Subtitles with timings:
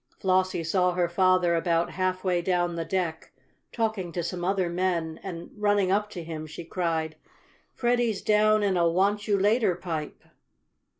[0.19, 3.31] Flossie saw her father about halfway down the deck,
[3.71, 7.17] talking to some other men, and, running up to him, she cried:
[7.75, 10.23] "Freddie's down in a want you later pipe!"